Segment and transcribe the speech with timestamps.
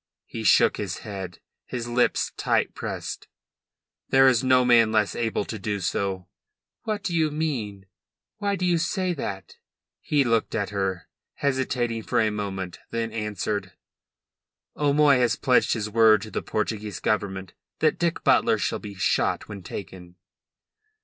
[0.25, 3.27] He shook his head, his lips tight pressed.
[4.09, 6.27] "'There is no man less able to do so."
[6.85, 7.85] "What do you mean?
[8.37, 9.57] Why do you say that?"
[9.99, 13.73] He looked at her, hesitating for a moment, then answered her:
[14.85, 19.47] "'O'Moy has pledged his word to the Portuguese Government that Dick Butler shall be shot
[19.47, 20.15] when taken."